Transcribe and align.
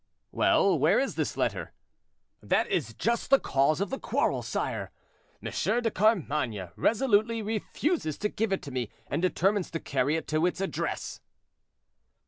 "Well, 0.31 0.79
where 0.79 0.97
is 0.97 1.13
this 1.13 1.37
letter?" 1.37 1.73
"That 2.41 2.65
is 2.69 2.95
just 2.95 3.29
the 3.29 3.37
cause 3.37 3.79
of 3.79 3.91
the 3.91 3.99
quarrel, 3.99 4.41
sire. 4.41 4.89
M. 5.43 5.51
de 5.51 5.91
Carmainges 5.91 6.71
resolutely 6.75 7.43
refuses 7.43 8.17
to 8.17 8.27
give 8.29 8.51
it 8.51 8.63
to 8.63 8.71
me, 8.71 8.89
and 9.05 9.21
determines 9.21 9.69
to 9.69 9.79
carry 9.79 10.15
it 10.15 10.27
to 10.29 10.47
its 10.47 10.59
address." 10.59 11.19